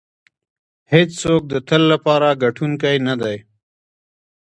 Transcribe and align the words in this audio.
هېڅوک 0.93 1.41
د 1.51 1.53
تل 1.67 1.81
لپاره 1.91 2.39
ګټونکی 2.43 2.95
نه 3.07 3.15
دی. 3.21 3.37